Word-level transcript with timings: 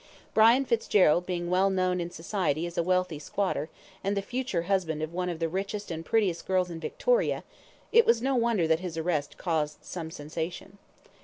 Brian 0.33 0.65
Fitzgerald 0.65 1.27
being 1.27 1.47
well 1.51 1.69
known 1.69 2.01
in 2.01 2.09
society 2.09 2.65
as 2.65 2.75
a 2.75 2.81
wealthy 2.81 3.19
squatter, 3.19 3.69
and 4.03 4.17
the 4.17 4.23
future 4.23 4.63
husband 4.63 5.03
of 5.03 5.13
one 5.13 5.29
of 5.29 5.37
the 5.37 5.47
richest 5.47 5.91
and 5.91 6.03
prettiest 6.03 6.47
girls 6.47 6.71
in 6.71 6.79
Victoria, 6.79 7.43
it 7.91 8.03
was 8.07 8.19
no 8.19 8.33
wonder 8.35 8.65
that 8.67 8.79
his 8.79 8.97
arrest 8.97 9.37
caused 9.37 9.83
some 9.85 10.09
sensation. 10.09 10.79